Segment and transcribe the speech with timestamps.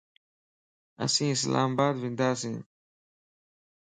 [1.03, 2.57] اسين اسلام آباد ونداسين